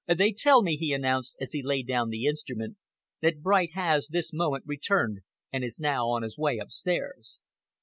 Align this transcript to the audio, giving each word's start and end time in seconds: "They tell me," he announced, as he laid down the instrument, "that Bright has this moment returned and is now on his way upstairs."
"They 0.07 0.31
tell 0.31 0.63
me," 0.63 0.77
he 0.77 0.93
announced, 0.93 1.37
as 1.39 1.51
he 1.51 1.61
laid 1.61 1.85
down 1.85 2.09
the 2.09 2.25
instrument, 2.25 2.75
"that 3.21 3.39
Bright 3.43 3.73
has 3.73 4.07
this 4.07 4.33
moment 4.33 4.63
returned 4.65 5.19
and 5.53 5.63
is 5.63 5.77
now 5.79 6.09
on 6.09 6.23
his 6.23 6.39
way 6.39 6.57
upstairs." 6.57 7.41